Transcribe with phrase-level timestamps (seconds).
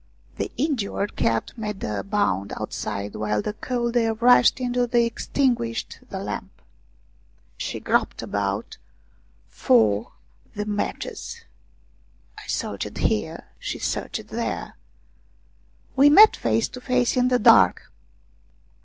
[0.37, 5.99] The injured cat made a bound outside while the cold air rushed in and extinguished
[6.09, 6.63] the lamp.
[7.55, 8.79] She groped about
[9.47, 10.11] for
[10.55, 11.41] the 40 ROUMANIAN STORIES matches.
[12.39, 14.75] I searched here, she searched there.
[15.95, 17.91] We met face to face in the dark.